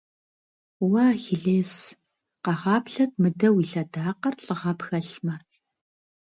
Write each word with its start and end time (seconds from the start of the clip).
Уэ, 0.89 1.03
Ахилес! 1.13 1.73
Къэгъаплъэт 2.43 3.11
мыдэ 3.21 3.47
уи 3.55 3.63
лъэдакъэр, 3.71 4.35
лӏыгъэ 4.43 4.71
пхэлъмэ! 4.79 5.35